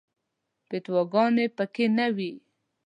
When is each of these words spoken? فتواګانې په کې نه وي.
فتواګانې 0.67 1.45
په 1.55 1.63
کې 1.73 1.85
نه 1.97 2.07
وي. 2.15 2.31